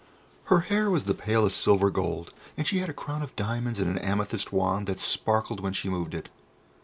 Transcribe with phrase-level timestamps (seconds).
[0.45, 3.87] Her hair was the palest silver gold, and she had a crown of diamonds and
[3.87, 6.31] an amethyst wand that sparkled when she moved it.